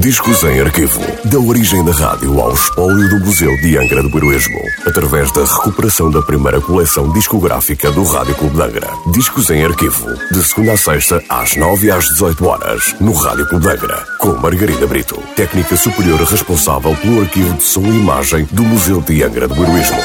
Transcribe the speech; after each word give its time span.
Discos 0.00 0.42
em 0.44 0.60
arquivo. 0.60 0.98
Da 1.26 1.38
origem 1.38 1.84
da 1.84 1.92
rádio 1.92 2.40
ao 2.40 2.54
espólio 2.54 3.06
do 3.10 3.20
Museu 3.22 3.54
de 3.60 3.76
Angra 3.76 4.02
do 4.02 4.16
Heroísmo. 4.16 4.58
Através 4.86 5.30
da 5.32 5.44
recuperação 5.44 6.10
da 6.10 6.22
primeira 6.22 6.58
coleção 6.58 7.12
discográfica 7.12 7.92
do 7.92 8.02
Rádio 8.04 8.34
Clube 8.36 8.56
de 8.56 8.62
Angra. 8.62 8.88
Discos 9.12 9.50
em 9.50 9.62
arquivo. 9.62 10.06
De 10.30 10.42
segunda 10.42 10.72
a 10.72 10.76
sexta, 10.78 11.22
às 11.28 11.54
9 11.54 11.90
às 11.90 12.06
18 12.06 12.46
horas. 12.46 12.96
No 12.98 13.12
Rádio 13.12 13.46
Clube 13.46 13.66
de 13.66 13.72
Angra. 13.72 14.06
Com 14.18 14.38
Margarida 14.38 14.86
Brito. 14.86 15.22
Técnica 15.36 15.76
superior 15.76 16.18
responsável 16.22 16.96
pelo 16.96 17.20
arquivo 17.20 17.52
de 17.58 17.62
som 17.62 17.82
e 17.82 17.88
imagem 17.88 18.48
do 18.52 18.62
Museu 18.62 19.02
de 19.02 19.22
Angra 19.22 19.46
do 19.46 19.62
Heroísmo. 19.62 20.00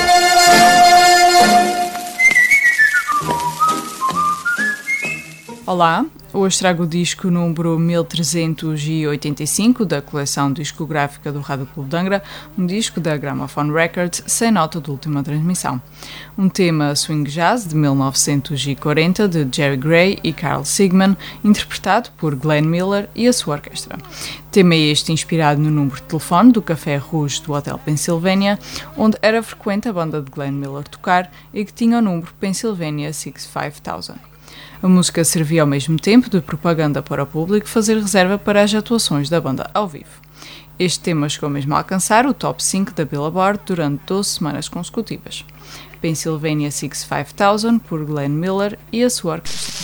Olá, 5.65 6.05
hoje 6.33 6.59
trago 6.59 6.83
o 6.83 6.87
disco 6.87 7.29
número 7.29 7.79
1385 7.79 9.85
da 9.85 10.01
coleção 10.01 10.51
discográfica 10.51 11.31
do 11.31 11.39
Rádio 11.39 11.65
Clube 11.68 11.89
de 11.89 11.95
Angra, 11.95 12.23
um 12.57 12.65
disco 12.65 12.99
da 12.99 13.15
Gramophone 13.15 13.71
Records 13.71 14.23
sem 14.27 14.51
nota 14.51 14.82
de 14.82 14.91
última 14.91 15.23
transmissão. 15.23 15.82
Um 16.37 16.49
tema 16.49 16.95
swing 16.95 17.29
jazz 17.29 17.65
de 17.65 17.75
1940 17.75 19.27
de 19.27 19.47
Jerry 19.55 19.77
Gray 19.77 20.19
e 20.23 20.33
Carl 20.33 20.65
Sigman, 20.65 21.15
interpretado 21.43 22.09
por 22.18 22.35
Glenn 22.35 22.68
Miller 22.68 23.09
e 23.15 23.27
a 23.27 23.33
sua 23.33 23.55
orquestra. 23.55 23.97
Tema 24.51 24.75
este 24.75 25.11
inspirado 25.11 25.61
no 25.61 25.71
número 25.71 25.96
de 25.96 26.04
telefone 26.04 26.51
do 26.51 26.61
Café 26.61 26.97
Rouge 26.97 27.41
do 27.41 27.54
Hotel 27.54 27.79
Pennsylvania, 27.79 28.59
onde 28.96 29.18
era 29.21 29.41
frequente 29.41 29.87
a 29.87 29.93
banda 29.93 30.21
de 30.21 30.29
Glenn 30.29 30.54
Miller 30.54 30.87
tocar 30.87 31.32
e 31.54 31.63
que 31.63 31.73
tinha 31.73 31.99
o 31.99 32.02
número 32.02 32.33
Pennsylvania 32.39 33.13
65000. 33.13 34.36
A 34.81 34.88
música 34.88 35.23
servia 35.23 35.61
ao 35.61 35.67
mesmo 35.67 35.97
tempo 35.97 36.30
de 36.30 36.42
propaganda 36.42 37.02
para 37.02 37.23
o 37.23 37.28
público 37.28 37.67
fazer 37.67 37.95
reserva 37.95 38.38
para 38.38 38.61
as 38.61 38.73
atuações 38.73 39.30
da 39.30 39.41
banda 39.41 39.69
ao 39.73 39.88
vivo. 39.88 40.22
Este 40.80 40.99
tema 40.99 41.27
chegou 41.27 41.49
mesmo 41.49 41.73
a 41.73 41.80
alcançar 41.80 42.25
o 42.27 42.33
top 42.33 42.64
5 42.64 42.94
da 42.94 43.03
Billboard 43.03 43.59
durante 43.66 44.02
12 44.05 44.30
semanas 44.30 44.69
consecutivas. 44.69 45.44
Pennsylvania 45.99 46.69
65000 46.69 47.80
por 47.80 48.05
Glenn 48.05 48.30
Miller 48.30 48.77
e 48.91 49.03
a 49.03 49.09
sua 49.09 49.33
orquestra. 49.33 49.77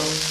Pennsylvania 0.00 0.29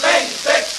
Main 0.00 0.32
Six 0.32 0.78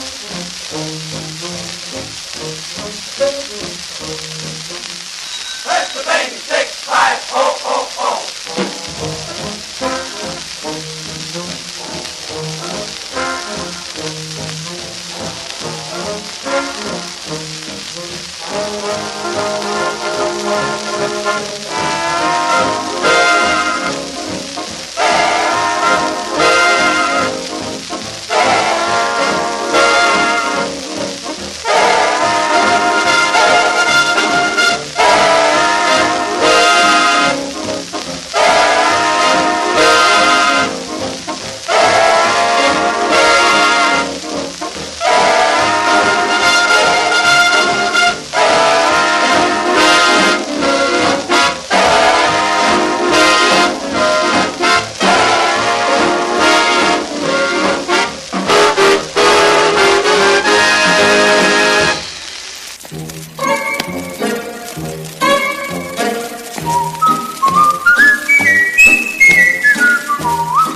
Thank. 0.00 1.13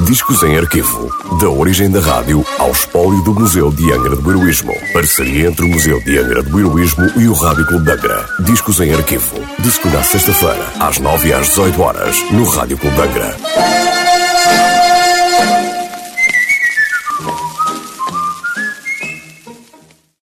Discos 0.08 0.42
em 0.42 0.56
arquivo. 0.56 1.10
Da 1.38 1.48
origem 1.50 1.90
da 1.90 2.00
rádio 2.00 2.44
ao 2.58 2.70
espólio 2.70 3.22
do 3.24 3.34
Museu 3.34 3.70
de 3.70 3.92
Angra 3.92 4.16
do 4.16 4.30
Heroísmo. 4.30 4.72
Parceria 4.92 5.48
entre 5.48 5.66
o 5.66 5.68
Museu 5.68 6.00
de 6.00 6.18
Angra 6.18 6.42
do 6.42 6.58
Heroísmo 6.58 7.06
e 7.16 7.28
o 7.28 7.34
Rádio 7.34 7.66
Clube 7.66 7.84
de 7.84 7.92
Angra. 7.92 8.26
Discos 8.40 8.80
em 8.80 8.94
arquivo. 8.94 9.36
De 9.58 9.70
segunda 9.70 9.98
a 9.98 10.02
sexta-feira, 10.02 10.72
às 10.80 10.98
9 10.98 11.28
e 11.28 11.32
às 11.34 11.48
18 11.48 11.82
horas, 11.82 12.16
no 12.32 12.44
Rádio 12.44 12.78
Clube 12.78 12.96
de 12.96 13.02
Angra. 13.02 14.17